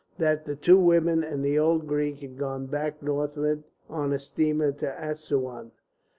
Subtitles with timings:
[0.17, 4.71] "That the two women and the old Greek had gone back northward on a steamer
[4.71, 5.69] to Assouan."